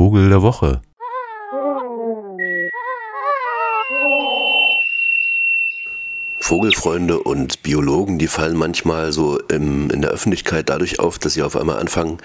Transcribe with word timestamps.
Vogel 0.00 0.30
der 0.30 0.40
Woche. 0.40 0.80
Vogelfreunde 6.38 7.18
und 7.22 7.62
Biologen, 7.62 8.18
die 8.18 8.26
fallen 8.26 8.56
manchmal 8.56 9.12
so 9.12 9.38
im, 9.38 9.90
in 9.90 10.00
der 10.00 10.10
Öffentlichkeit 10.10 10.70
dadurch 10.70 11.00
auf, 11.00 11.18
dass 11.18 11.34
sie 11.34 11.42
auf 11.42 11.54
einmal 11.54 11.78
anfangen, 11.78 12.16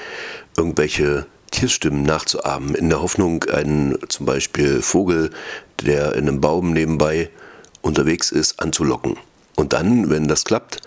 irgendwelche 0.55 1.25
Tierstimmen 1.51 2.03
nachzuahmen, 2.03 2.75
in 2.75 2.87
der 2.87 3.01
Hoffnung, 3.01 3.43
einen 3.43 3.97
zum 4.07 4.25
Beispiel 4.25 4.81
Vogel, 4.81 5.31
der 5.83 6.15
in 6.15 6.29
einem 6.29 6.39
Baum 6.39 6.71
nebenbei 6.71 7.29
unterwegs 7.81 8.31
ist, 8.31 8.61
anzulocken. 8.61 9.17
Und 9.57 9.73
dann, 9.73 10.09
wenn 10.09 10.29
das 10.29 10.45
klappt, 10.45 10.79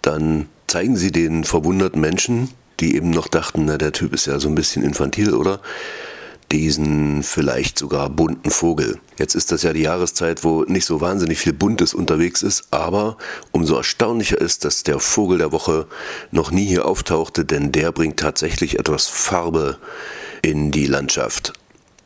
dann 0.00 0.48
zeigen 0.66 0.96
sie 0.96 1.12
den 1.12 1.44
verwunderten 1.44 2.00
Menschen, 2.00 2.48
die 2.80 2.96
eben 2.96 3.10
noch 3.10 3.28
dachten, 3.28 3.64
na, 3.64 3.78
der 3.78 3.92
Typ 3.92 4.12
ist 4.12 4.26
ja 4.26 4.38
so 4.38 4.48
ein 4.48 4.54
bisschen 4.54 4.82
infantil, 4.82 5.34
oder? 5.34 5.60
diesen 6.52 7.22
vielleicht 7.22 7.78
sogar 7.78 8.08
bunten 8.08 8.50
Vogel. 8.50 9.00
Jetzt 9.18 9.34
ist 9.34 9.50
das 9.50 9.62
ja 9.62 9.72
die 9.72 9.82
Jahreszeit, 9.82 10.44
wo 10.44 10.62
nicht 10.62 10.84
so 10.84 11.00
wahnsinnig 11.00 11.38
viel 11.38 11.52
Buntes 11.52 11.94
unterwegs 11.94 12.42
ist, 12.42 12.68
aber 12.70 13.16
umso 13.50 13.76
erstaunlicher 13.76 14.40
ist, 14.40 14.64
dass 14.64 14.82
der 14.82 15.00
Vogel 15.00 15.38
der 15.38 15.52
Woche 15.52 15.86
noch 16.30 16.50
nie 16.50 16.66
hier 16.66 16.86
auftauchte, 16.86 17.44
denn 17.44 17.72
der 17.72 17.92
bringt 17.92 18.18
tatsächlich 18.18 18.78
etwas 18.78 19.08
Farbe 19.08 19.78
in 20.42 20.70
die 20.70 20.86
Landschaft. 20.86 21.52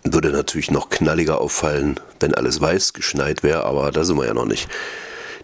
Würde 0.04 0.30
natürlich 0.30 0.70
noch 0.70 0.88
knalliger 0.88 1.40
auffallen, 1.40 2.00
wenn 2.20 2.34
alles 2.34 2.60
weiß 2.60 2.94
geschneit 2.94 3.42
wäre, 3.42 3.64
aber 3.64 3.90
da 3.90 4.04
sind 4.04 4.16
wir 4.16 4.26
ja 4.26 4.34
noch 4.34 4.46
nicht. 4.46 4.68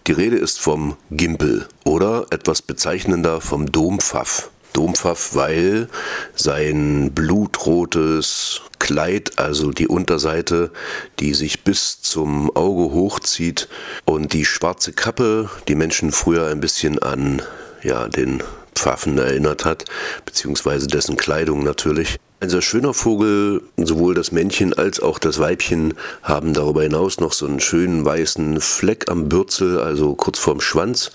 Die 0.07 0.13
Rede 0.13 0.37
ist 0.37 0.59
vom 0.59 0.95
Gimpel 1.11 1.67
oder 1.83 2.25
etwas 2.31 2.63
bezeichnender 2.63 3.41
vom 3.41 3.71
Dompfaff. 3.71 4.49
Dompfaff, 4.77 5.33
weil 5.33 5.87
sein 6.35 7.11
blutrotes 7.13 8.61
Kleid, 8.77 9.39
also 9.39 9.71
die 9.71 9.87
Unterseite, 9.87 10.71
die 11.19 11.33
sich 11.33 11.63
bis 11.63 12.01
zum 12.01 12.55
Auge 12.55 12.93
hochzieht 12.93 13.67
und 14.05 14.33
die 14.33 14.45
schwarze 14.45 14.93
Kappe, 14.93 15.49
die 15.67 15.75
Menschen 15.75 16.11
früher 16.11 16.47
ein 16.47 16.59
bisschen 16.59 16.99
an 16.99 17.41
ja, 17.81 18.07
den 18.07 18.43
Pfaffen 18.75 19.17
erinnert 19.17 19.65
hat, 19.65 19.85
beziehungsweise 20.25 20.85
dessen 20.85 21.17
Kleidung 21.17 21.63
natürlich. 21.63 22.17
Ein 22.39 22.51
sehr 22.51 22.61
schöner 22.61 22.93
Vogel, 22.93 23.63
sowohl 23.77 24.13
das 24.13 24.31
Männchen 24.31 24.71
als 24.71 24.99
auch 24.99 25.17
das 25.17 25.39
Weibchen 25.39 25.95
haben 26.21 26.53
darüber 26.53 26.83
hinaus 26.83 27.19
noch 27.19 27.33
so 27.33 27.47
einen 27.47 27.59
schönen 27.59 28.05
weißen 28.05 28.61
Fleck 28.61 29.09
am 29.09 29.27
Bürzel, 29.27 29.79
also 29.79 30.13
kurz 30.13 30.37
vorm 30.37 30.61
Schwanz 30.61 31.09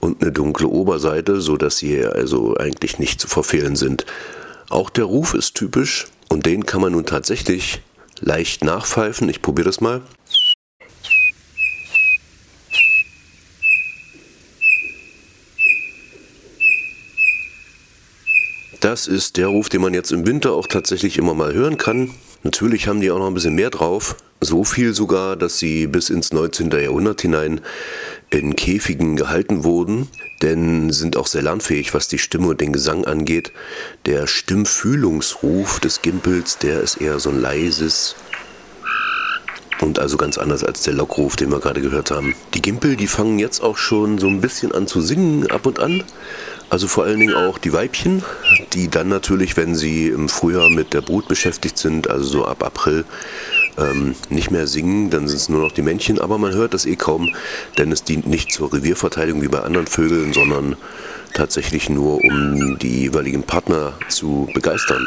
und 0.00 0.20
eine 0.20 0.32
dunkle 0.32 0.66
Oberseite, 0.66 1.40
so 1.40 1.56
dass 1.56 1.76
sie 1.76 2.04
also 2.04 2.56
eigentlich 2.56 2.98
nicht 2.98 3.20
zu 3.20 3.28
verfehlen 3.28 3.76
sind. 3.76 4.04
Auch 4.68 4.90
der 4.90 5.04
Ruf 5.04 5.34
ist 5.34 5.54
typisch 5.54 6.06
und 6.28 6.44
den 6.44 6.66
kann 6.66 6.80
man 6.80 6.90
nun 6.90 7.06
tatsächlich 7.06 7.80
leicht 8.18 8.64
nachpfeifen. 8.64 9.28
Ich 9.28 9.42
probiere 9.42 9.66
das 9.66 9.80
mal. 9.80 10.00
Das 18.84 19.06
ist 19.06 19.38
der 19.38 19.46
Ruf, 19.46 19.70
den 19.70 19.80
man 19.80 19.94
jetzt 19.94 20.12
im 20.12 20.26
Winter 20.26 20.52
auch 20.52 20.66
tatsächlich 20.66 21.16
immer 21.16 21.32
mal 21.32 21.54
hören 21.54 21.78
kann. 21.78 22.10
Natürlich 22.42 22.86
haben 22.86 23.00
die 23.00 23.10
auch 23.10 23.18
noch 23.18 23.28
ein 23.28 23.32
bisschen 23.32 23.54
mehr 23.54 23.70
drauf. 23.70 24.14
So 24.42 24.62
viel 24.62 24.92
sogar, 24.92 25.36
dass 25.36 25.58
sie 25.58 25.86
bis 25.86 26.10
ins 26.10 26.34
19. 26.34 26.70
Jahrhundert 26.70 27.22
hinein 27.22 27.62
in 28.28 28.54
Käfigen 28.56 29.16
gehalten 29.16 29.64
wurden, 29.64 30.08
denn 30.42 30.90
sind 30.90 31.16
auch 31.16 31.28
sehr 31.28 31.40
lernfähig, 31.40 31.94
was 31.94 32.08
die 32.08 32.18
Stimme 32.18 32.48
und 32.48 32.60
den 32.60 32.74
Gesang 32.74 33.06
angeht. 33.06 33.52
Der 34.04 34.26
Stimmfühlungsruf 34.26 35.80
des 35.80 36.02
Gimpels, 36.02 36.58
der 36.58 36.82
ist 36.82 37.00
eher 37.00 37.18
so 37.20 37.30
ein 37.30 37.40
leises, 37.40 38.16
und 39.80 39.98
also 39.98 40.16
ganz 40.16 40.38
anders 40.38 40.64
als 40.64 40.82
der 40.82 40.94
Lockruf, 40.94 41.36
den 41.36 41.50
wir 41.50 41.60
gerade 41.60 41.80
gehört 41.80 42.10
haben. 42.10 42.34
Die 42.54 42.62
Gimpel, 42.62 42.96
die 42.96 43.06
fangen 43.06 43.38
jetzt 43.38 43.60
auch 43.60 43.76
schon 43.76 44.18
so 44.18 44.28
ein 44.28 44.40
bisschen 44.40 44.72
an 44.72 44.86
zu 44.86 45.00
singen 45.00 45.50
ab 45.50 45.66
und 45.66 45.80
an. 45.80 46.02
Also 46.70 46.88
vor 46.88 47.04
allen 47.04 47.20
Dingen 47.20 47.34
auch 47.34 47.58
die 47.58 47.72
Weibchen, 47.72 48.22
die 48.72 48.88
dann 48.88 49.08
natürlich, 49.08 49.56
wenn 49.56 49.74
sie 49.74 50.08
im 50.08 50.28
Frühjahr 50.28 50.70
mit 50.70 50.92
der 50.92 51.02
Brut 51.02 51.28
beschäftigt 51.28 51.78
sind, 51.78 52.08
also 52.08 52.24
so 52.24 52.46
ab 52.46 52.64
April, 52.64 53.04
ähm, 53.76 54.14
nicht 54.30 54.50
mehr 54.50 54.66
singen, 54.66 55.10
dann 55.10 55.28
sind 55.28 55.36
es 55.36 55.48
nur 55.48 55.60
noch 55.60 55.72
die 55.72 55.82
Männchen, 55.82 56.20
aber 56.20 56.38
man 56.38 56.52
hört 56.52 56.74
das 56.74 56.86
eh 56.86 56.96
kaum, 56.96 57.34
denn 57.78 57.92
es 57.92 58.02
dient 58.04 58.26
nicht 58.26 58.50
zur 58.50 58.72
Revierverteidigung 58.72 59.42
wie 59.42 59.48
bei 59.48 59.60
anderen 59.60 59.86
Vögeln, 59.86 60.32
sondern 60.32 60.76
tatsächlich 61.34 61.90
nur, 61.90 62.16
um 62.24 62.78
die 62.78 63.02
jeweiligen 63.02 63.42
Partner 63.42 63.92
zu 64.08 64.48
begeistern. 64.54 65.06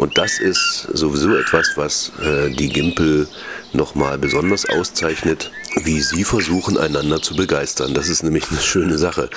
Und 0.00 0.16
das 0.16 0.38
ist 0.38 0.88
sowieso 0.94 1.36
etwas, 1.36 1.72
was 1.76 2.10
äh, 2.22 2.48
die 2.48 2.70
Gimpel 2.70 3.28
nochmal 3.74 4.16
besonders 4.16 4.66
auszeichnet, 4.66 5.50
wie 5.84 6.00
sie 6.00 6.24
versuchen, 6.24 6.78
einander 6.78 7.20
zu 7.20 7.36
begeistern. 7.36 7.92
Das 7.92 8.08
ist 8.08 8.22
nämlich 8.22 8.50
eine 8.50 8.60
schöne 8.60 8.96
Sache. 8.96 9.28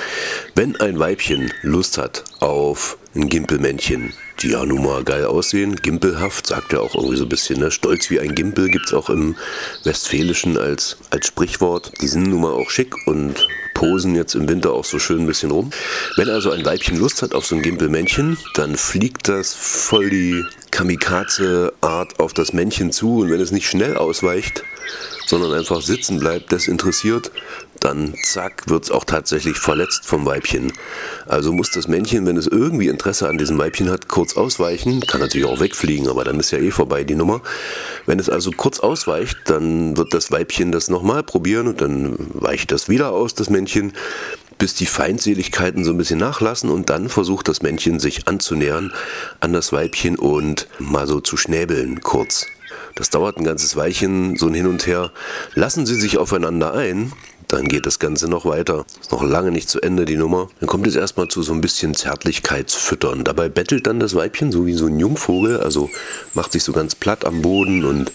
Wenn 0.56 0.78
ein 0.78 0.97
Weibchen 0.97 1.52
Lust 1.63 1.97
hat 1.97 2.23
auf 2.40 2.97
ein 3.13 3.28
Gimpelmännchen, 3.28 4.13
die 4.41 4.49
ja 4.49 4.66
nun 4.66 4.83
mal 4.83 5.03
geil 5.03 5.25
aussehen, 5.25 5.75
gimpelhaft, 5.75 6.47
sagt 6.47 6.73
er 6.73 6.81
auch 6.81 6.95
irgendwie 6.95 7.17
so 7.17 7.23
ein 7.23 7.29
bisschen, 7.29 7.59
ne? 7.59 7.71
stolz 7.71 8.09
wie 8.09 8.19
ein 8.19 8.35
Gimpel 8.35 8.69
gibt 8.69 8.88
es 8.88 8.94
auch 8.94 9.09
im 9.09 9.35
Westfälischen 9.83 10.57
als, 10.57 10.97
als 11.09 11.27
Sprichwort. 11.27 11.94
Die 12.01 12.07
sind 12.07 12.23
nun 12.23 12.41
mal 12.41 12.51
auch 12.51 12.69
schick 12.69 12.95
und 13.07 13.47
posen 13.73 14.16
jetzt 14.16 14.35
im 14.35 14.47
Winter 14.47 14.73
auch 14.73 14.85
so 14.85 14.99
schön 14.99 15.22
ein 15.22 15.27
bisschen 15.27 15.51
rum. 15.51 15.72
Wenn 16.16 16.29
also 16.29 16.51
ein 16.51 16.66
Weibchen 16.66 16.97
Lust 16.97 17.22
hat 17.22 17.33
auf 17.33 17.45
so 17.45 17.55
ein 17.55 17.61
Gimpelmännchen, 17.61 18.38
dann 18.55 18.75
fliegt 18.75 19.27
das 19.27 19.53
voll 19.53 20.09
die 20.09 20.43
Kamikaze-Art 20.72 22.19
auf 22.19 22.33
das 22.33 22.53
Männchen 22.53 22.91
zu 22.91 23.19
und 23.19 23.31
wenn 23.31 23.41
es 23.41 23.51
nicht 23.51 23.67
schnell 23.67 23.95
ausweicht, 23.95 24.63
sondern 25.27 25.53
einfach 25.53 25.81
sitzen 25.81 26.19
bleibt, 26.19 26.51
desinteressiert, 26.51 27.31
dann 27.83 28.13
zack, 28.23 28.63
wird 28.67 28.85
es 28.85 28.91
auch 28.91 29.03
tatsächlich 29.03 29.57
verletzt 29.57 30.05
vom 30.05 30.25
Weibchen. 30.25 30.71
Also 31.25 31.51
muss 31.51 31.71
das 31.71 31.88
Männchen, 31.88 32.25
wenn 32.25 32.38
es 32.38 32.47
irgendwie 32.47 32.88
Interesse 32.88 33.27
an 33.27 33.38
diesem 33.38 33.57
Weibchen 33.57 33.89
hat, 33.89 34.07
kurz 34.07 34.38
ausweichen, 34.38 35.01
kann 35.01 35.21
natürlich 35.21 35.47
auch 35.47 35.59
wegfliegen, 35.59 36.07
aber 36.07 36.23
dann 36.23 36.39
ist 36.39 36.51
ja 36.51 36.59
eh 36.59 36.72
vorbei 36.72 37.03
die 37.03 37.16
Nummer. 37.16 37.41
Wenn 38.05 38.19
es 38.19 38.29
also 38.29 38.51
kurz 38.51 38.79
ausweicht, 38.79 39.38
dann 39.45 39.97
wird 39.97 40.13
das 40.13 40.31
Weibchen 40.31 40.72
das 40.72 40.89
nochmal 40.89 41.23
probieren 41.23 41.67
und 41.67 41.81
dann 41.81 42.16
weicht 42.33 42.72
das 42.72 42.89
wieder 42.89 43.11
aus, 43.11 43.35
das 43.35 43.49
Männchen 43.49 43.93
bis 44.57 44.75
die 44.75 44.85
Feindseligkeiten 44.85 45.83
so 45.83 45.91
ein 45.91 45.97
bisschen 45.97 46.19
nachlassen 46.19 46.69
und 46.69 46.89
dann 46.89 47.09
versucht 47.09 47.47
das 47.47 47.61
Männchen 47.61 47.99
sich 47.99 48.27
anzunähern 48.27 48.93
an 49.39 49.51
das 49.51 49.73
Weibchen 49.73 50.17
und 50.17 50.67
mal 50.79 51.07
so 51.07 51.19
zu 51.19 51.38
schnäbeln 51.38 52.01
kurz. 52.01 52.45
Das 52.95 53.09
dauert 53.09 53.38
ein 53.38 53.43
ganzes 53.43 53.75
Weilchen, 53.75 54.38
so 54.38 54.47
ein 54.47 54.53
Hin 54.53 54.67
und 54.67 54.85
Her. 54.85 55.11
Lassen 55.55 55.85
Sie 55.85 55.95
sich 55.95 56.17
aufeinander 56.17 56.73
ein, 56.73 57.11
dann 57.53 57.68
geht 57.68 57.86
das 57.86 58.00
Ganze 58.00 58.28
noch 58.28 58.46
weiter. 58.46 58.86
Ist 59.00 59.12
noch 59.12 59.24
lange 59.24 59.52
nicht 59.52 59.69
zu 59.69 59.80
Ende, 59.80 60.06
die 60.06 60.18
Nummer. 60.18 60.50
Dann 60.59 60.68
kommt 60.68 60.88
es 60.88 60.96
erstmal 60.96 61.28
zu 61.28 61.44
so 61.44 61.53
ein 61.53 61.62
bisschen 61.62 61.94
Zärtlichkeitsfüttern. 61.94 63.24
Dabei 63.24 63.47
bettelt 63.47 63.86
dann 63.86 64.00
das 64.00 64.16
Weibchen 64.16 64.52
so 64.52 64.66
wie 64.66 64.74
so 64.74 64.88
ein 64.88 65.00
Jungvogel, 65.00 65.59
also 65.59 65.90
macht 66.34 66.52
sich 66.52 66.64
so 66.64 66.74
ganz 66.74 66.96
platt 66.96 67.25
am 67.25 67.41
Boden 67.41 67.86
und 67.86 68.12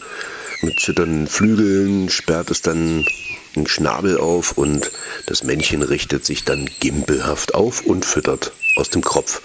mit 0.62 0.80
zitternden 0.80 1.28
Flügeln 1.28 2.08
sperrt 2.08 2.50
es 2.50 2.62
dann 2.62 3.06
einen 3.54 3.68
Schnabel 3.68 4.18
auf 4.18 4.58
und 4.58 4.90
das 5.26 5.44
Männchen 5.44 5.82
richtet 5.82 6.24
sich 6.24 6.44
dann 6.44 6.68
gimpelhaft 6.80 7.54
auf 7.54 7.82
und 7.82 8.04
füttert 8.04 8.52
aus 8.76 8.90
dem 8.90 9.02
Kropf. 9.02 9.42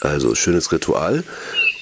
Also 0.00 0.34
schönes 0.34 0.72
Ritual 0.72 1.22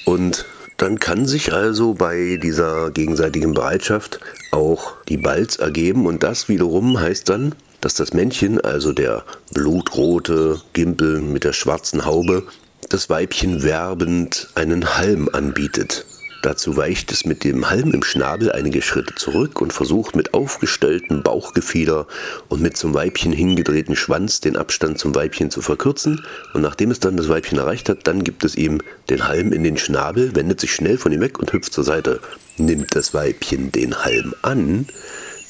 und 0.04 0.46
dann 0.78 0.98
kann 0.98 1.26
sich 1.26 1.52
also 1.52 1.94
bei 1.94 2.38
dieser 2.42 2.90
gegenseitigen 2.90 3.54
Bereitschaft 3.54 4.20
auch 4.56 4.94
die 5.08 5.18
Balz 5.18 5.56
ergeben 5.56 6.06
und 6.06 6.22
das 6.22 6.48
wiederum 6.48 6.98
heißt 6.98 7.28
dann, 7.28 7.54
dass 7.80 7.94
das 7.94 8.14
Männchen, 8.14 8.60
also 8.60 8.92
der 8.92 9.22
blutrote 9.52 10.60
Gimpel 10.72 11.20
mit 11.20 11.44
der 11.44 11.52
schwarzen 11.52 12.04
Haube, 12.06 12.44
das 12.88 13.10
Weibchen 13.10 13.62
werbend 13.62 14.48
einen 14.54 14.96
Halm 14.96 15.28
anbietet. 15.32 16.06
Dazu 16.46 16.76
weicht 16.76 17.10
es 17.10 17.24
mit 17.24 17.42
dem 17.42 17.70
Halm 17.70 17.90
im 17.90 18.04
Schnabel 18.04 18.52
einige 18.52 18.80
Schritte 18.80 19.16
zurück 19.16 19.60
und 19.60 19.72
versucht 19.72 20.14
mit 20.14 20.32
aufgestelltem 20.32 21.24
Bauchgefieder 21.24 22.06
und 22.48 22.62
mit 22.62 22.76
zum 22.76 22.94
Weibchen 22.94 23.32
hingedrehten 23.32 23.96
Schwanz 23.96 24.38
den 24.38 24.56
Abstand 24.56 25.00
zum 25.00 25.12
Weibchen 25.16 25.50
zu 25.50 25.60
verkürzen. 25.60 26.24
Und 26.54 26.62
nachdem 26.62 26.92
es 26.92 27.00
dann 27.00 27.16
das 27.16 27.28
Weibchen 27.28 27.58
erreicht 27.58 27.88
hat, 27.88 28.06
dann 28.06 28.22
gibt 28.22 28.44
es 28.44 28.54
ihm 28.54 28.80
den 29.10 29.26
Halm 29.26 29.52
in 29.52 29.64
den 29.64 29.76
Schnabel, 29.76 30.36
wendet 30.36 30.60
sich 30.60 30.72
schnell 30.72 30.98
von 30.98 31.10
ihm 31.10 31.20
weg 31.20 31.40
und 31.40 31.52
hüpft 31.52 31.72
zur 31.72 31.82
Seite. 31.82 32.20
Nimmt 32.58 32.94
das 32.94 33.12
Weibchen 33.12 33.72
den 33.72 34.04
Halm 34.04 34.32
an, 34.42 34.86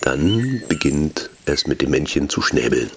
dann 0.00 0.62
beginnt 0.66 1.28
es 1.44 1.66
mit 1.66 1.82
dem 1.82 1.90
Männchen 1.90 2.30
zu 2.30 2.40
schnäbeln. 2.40 2.90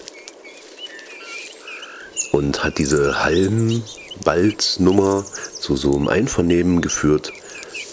Und 2.32 2.64
hat 2.64 2.78
diese 2.78 3.26
Halmbalznummer 3.26 5.26
zu 5.60 5.76
so 5.76 5.98
einem 5.98 6.08
Einvernehmen 6.08 6.80
geführt, 6.80 7.34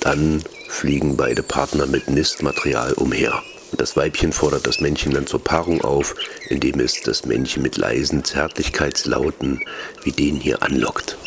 dann 0.06 0.40
fliegen 0.68 1.16
beide 1.16 1.42
Partner 1.42 1.84
mit 1.84 2.06
Nistmaterial 2.06 2.92
umher. 2.92 3.42
Das 3.76 3.96
Weibchen 3.96 4.32
fordert 4.32 4.64
das 4.64 4.78
Männchen 4.78 5.12
dann 5.12 5.26
zur 5.26 5.42
Paarung 5.42 5.80
auf, 5.80 6.14
indem 6.48 6.78
es 6.78 7.02
das 7.02 7.26
Männchen 7.26 7.60
mit 7.60 7.76
leisen 7.76 8.22
Zärtlichkeitslauten 8.22 9.62
wie 10.04 10.12
den 10.12 10.36
hier 10.36 10.62
anlockt. 10.62 11.18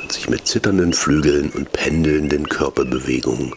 Und 0.00 0.10
sich 0.10 0.30
mit 0.30 0.48
zitternden 0.48 0.94
Flügeln 0.94 1.50
und 1.50 1.70
pendelnden 1.72 2.48
Körperbewegungen 2.48 3.54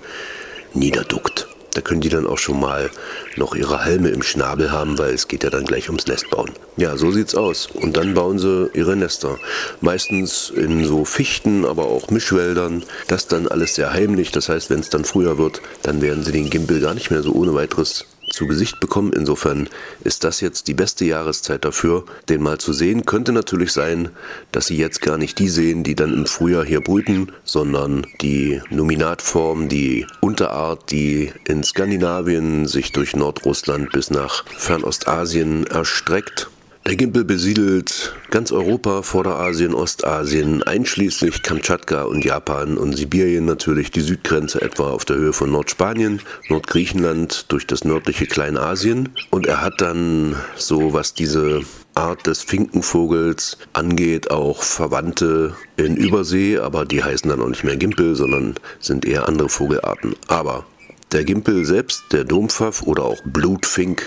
niederduckt. 0.74 1.45
Da 1.76 1.82
können 1.82 2.02
die 2.02 2.10
dann 2.10 2.26
auch 2.26 2.38
schon 2.38 2.60
mal 2.60 2.90
noch 3.36 3.54
ihre 3.54 3.84
Halme 3.84 4.10
im 4.10 4.24
Schnabel 4.24 4.72
haben, 4.72 4.98
weil 4.98 5.14
es 5.14 5.28
geht 5.28 5.44
ja 5.44 5.50
dann 5.50 5.66
gleich 5.66 5.90
ums 5.90 6.08
Nest 6.08 6.30
bauen. 6.30 6.52
Ja, 6.78 6.96
so 6.98 7.12
sieht's 7.12 7.36
aus. 7.36 7.68
Und 7.68 7.98
dann 7.98 8.14
bauen 8.14 8.40
sie 8.40 8.70
ihre 8.74 8.96
Nester. 8.96 9.38
Meistens 9.82 10.50
in 10.50 10.86
so 10.86 11.04
Fichten, 11.04 11.66
aber 11.66 11.86
auch 11.86 12.10
Mischwäldern. 12.10 12.84
Das 13.08 13.28
dann 13.28 13.48
alles 13.48 13.76
sehr 13.76 13.92
heimlich. 13.92 14.32
Das 14.32 14.48
heißt, 14.48 14.70
wenn 14.70 14.80
es 14.80 14.90
dann 14.90 15.04
früher 15.04 15.38
wird, 15.38 15.62
dann 15.84 16.02
werden 16.02 16.24
sie 16.24 16.32
den 16.32 16.50
Gimpel 16.50 16.80
gar 16.80 16.94
nicht 16.94 17.12
mehr 17.12 17.22
so 17.22 17.34
ohne 17.34 17.54
weiteres 17.54 18.06
zu 18.36 18.48
Gesicht 18.48 18.80
bekommen. 18.80 19.14
Insofern 19.14 19.70
ist 20.04 20.24
das 20.24 20.42
jetzt 20.42 20.68
die 20.68 20.74
beste 20.74 21.06
Jahreszeit 21.06 21.66
dafür, 21.66 22.06
den 22.30 22.44
mal 22.44 22.58
zu 22.58 22.74
sehen. 22.74 23.06
Könnte 23.06 23.32
natürlich 23.32 23.72
sein, 23.72 24.10
dass 24.52 24.68
Sie 24.68 24.78
jetzt 24.78 25.02
gar 25.02 25.18
nicht 25.18 25.40
die 25.40 25.50
sehen, 25.50 25.84
die 25.84 25.96
dann 25.96 26.14
im 26.14 26.26
Frühjahr 26.26 26.66
hier 26.66 26.82
brüten, 26.82 27.32
sondern 27.44 28.06
die 28.22 28.62
Nominatform, 28.70 29.70
die 29.70 30.06
Unterart, 30.22 30.92
die 30.92 31.32
in 31.46 31.64
Skandinavien 31.64 32.68
sich 32.68 32.92
durch 32.92 33.16
Nordrussland 33.16 33.92
bis 33.92 34.12
nach 34.12 34.46
Fernostasien 34.58 35.66
erstreckt 35.68 36.50
der 36.86 36.98
Gimpel 36.98 37.26
besiedelt 37.26 38.16
ganz 38.30 38.52
Europa, 38.52 39.02
Vorderasien, 39.02 39.74
Ostasien, 39.74 40.62
einschließlich 40.62 41.42
Kamtschatka 41.42 42.04
und 42.04 42.24
Japan 42.24 42.78
und 42.78 42.96
Sibirien 42.96 43.46
natürlich, 43.46 43.90
die 43.92 44.02
Südgrenze 44.02 44.62
etwa 44.62 44.92
auf 44.92 45.04
der 45.04 45.18
Höhe 45.18 45.34
von 45.34 45.52
Nordspanien, 45.52 46.22
Nordgriechenland 46.48 47.52
durch 47.52 47.66
das 47.66 47.84
nördliche 47.84 48.28
Kleinasien. 48.28 49.10
Und 49.32 49.48
er 49.48 49.62
hat 49.62 49.82
dann 49.82 50.36
so, 50.56 50.94
was 50.94 51.14
diese 51.16 51.64
Art 51.96 52.28
des 52.28 52.44
Finkenvogels 52.44 53.58
angeht, 53.74 54.30
auch 54.30 54.62
Verwandte 54.62 55.56
in 55.78 55.98
Übersee, 55.98 56.60
aber 56.60 56.86
die 56.86 57.04
heißen 57.04 57.30
dann 57.30 57.42
auch 57.42 57.50
nicht 57.50 57.64
mehr 57.64 57.78
Gimpel, 57.78 58.16
sondern 58.16 58.56
sind 58.80 59.06
eher 59.06 59.28
andere 59.28 59.50
Vogelarten. 59.50 60.16
Aber 60.28 60.66
der 61.12 61.24
Gimpel 61.24 61.66
selbst, 61.66 62.04
der 62.12 62.26
Dompfaff 62.26 62.84
oder 62.84 63.04
auch 63.04 63.22
Blutfink, 63.26 64.04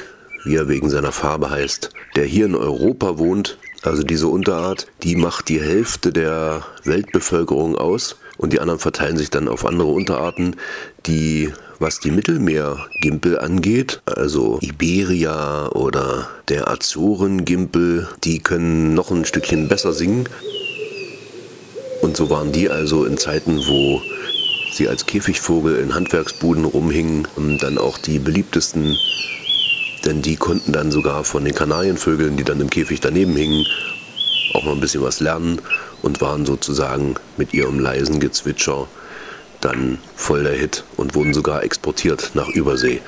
wie 0.49 0.56
er 0.56 0.69
wegen 0.69 0.89
seiner 0.89 1.12
Farbe 1.12 1.50
heißt, 1.50 1.91
der 2.17 2.25
hier 2.25 2.47
in 2.47 2.55
Europa 2.55 3.19
wohnt, 3.19 3.59
also 3.83 4.03
diese 4.03 4.29
Unterart, 4.29 4.87
die 5.03 5.15
macht 5.15 5.50
die 5.50 5.61
Hälfte 5.61 6.11
der 6.11 6.65
Weltbevölkerung 6.85 7.77
aus 7.77 8.17
und 8.39 8.55
die 8.55 8.61
anderen 8.61 8.81
verteilen 8.81 9.19
sich 9.19 9.29
dann 9.29 9.47
auf 9.47 9.67
andere 9.67 9.89
Unterarten, 9.89 10.56
die, 11.05 11.53
was 11.79 12.00
die 12.00 12.11
Mittelmeergimpel 12.11 13.39
angeht, 13.39 14.00
also 14.06 14.59
Iberia 14.62 15.69
oder 15.73 16.31
der 16.49 16.69
Azorengimpel, 16.69 18.09
die 18.25 18.39
können 18.39 18.94
noch 18.94 19.11
ein 19.11 19.27
Stückchen 19.27 19.69
besser 19.69 19.93
singen. 19.93 20.31
Und 22.01 22.17
so 22.17 22.31
waren 22.31 22.53
die 22.53 22.71
also 22.71 23.05
in 23.05 23.19
Zeiten, 23.19 23.59
wo 23.67 24.01
sie 24.73 24.89
als 24.89 25.05
Käfigvogel 25.05 25.77
in 25.77 25.94
Handwerksbuden 25.94 26.65
rumhingen, 26.65 27.29
dann 27.61 27.77
auch 27.77 27.99
die 27.99 28.19
beliebtesten 28.19 28.97
denn 30.08 30.22
die 30.22 30.37
konnten 30.37 30.72
dann 30.72 30.90
sogar 30.90 31.22
von 31.22 31.44
den 31.44 31.55
Kanarienvögeln, 31.55 32.38
die 32.38 32.44
dann 32.44 32.62
im 32.62 32.70
Käfig 32.70 33.00
daneben 33.00 33.37
hingen, 33.37 33.66
auch 34.55 34.64
mal 34.64 34.72
ein 34.72 34.81
bisschen 34.81 35.02
was 35.02 35.20
lernen 35.20 35.60
und 36.00 36.22
waren 36.22 36.46
sozusagen 36.46 37.14
mit 37.37 37.52
ihrem 37.52 37.78
leisen 37.78 38.19
Gezwitscher 38.19 38.88
dann 39.60 39.99
voll 40.16 40.44
der 40.44 40.55
Hit 40.55 40.84
und 40.96 41.14
wurden 41.14 41.34
sogar 41.34 41.62
exportiert 41.62 42.31
nach 42.32 42.49
Übersee. 42.49 43.02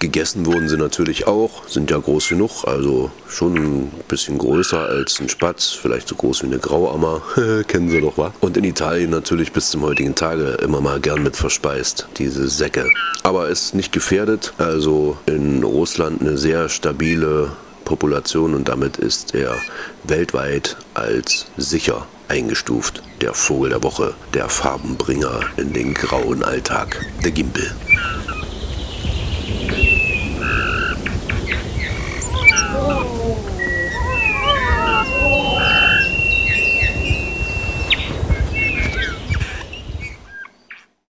Gegessen 0.00 0.46
wurden 0.46 0.68
sie 0.68 0.76
natürlich 0.76 1.26
auch, 1.26 1.66
sind 1.66 1.90
ja 1.90 1.98
groß 1.98 2.28
genug, 2.28 2.64
also 2.66 3.10
schon 3.28 3.56
ein 3.56 3.92
bisschen 4.06 4.38
größer 4.38 4.78
als 4.78 5.18
ein 5.18 5.28
Spatz, 5.28 5.70
vielleicht 5.70 6.06
so 6.06 6.14
groß 6.14 6.42
wie 6.42 6.46
eine 6.46 6.58
Grauammer, 6.58 7.20
kennen 7.66 7.90
sie 7.90 8.00
doch, 8.00 8.16
wa? 8.16 8.32
Und 8.40 8.56
in 8.56 8.62
Italien 8.62 9.10
natürlich 9.10 9.52
bis 9.52 9.70
zum 9.70 9.82
heutigen 9.82 10.14
Tage 10.14 10.58
immer 10.62 10.80
mal 10.80 11.00
gern 11.00 11.24
mit 11.24 11.36
verspeist, 11.36 12.06
diese 12.16 12.48
Säcke. 12.48 12.88
Aber 13.24 13.48
ist 13.48 13.74
nicht 13.74 13.90
gefährdet, 13.90 14.52
also 14.58 15.16
in 15.26 15.64
Russland 15.64 16.20
eine 16.20 16.38
sehr 16.38 16.68
stabile 16.68 17.50
Population 17.84 18.54
und 18.54 18.68
damit 18.68 18.98
ist 18.98 19.34
er 19.34 19.56
weltweit 20.04 20.76
als 20.94 21.46
sicher 21.56 22.06
eingestuft. 22.28 23.02
Der 23.20 23.34
Vogel 23.34 23.70
der 23.70 23.82
Woche, 23.82 24.14
der 24.34 24.48
Farbenbringer 24.48 25.40
in 25.56 25.72
den 25.72 25.94
grauen 25.94 26.44
Alltag, 26.44 27.04
der 27.24 27.32
Gimpel. 27.32 27.72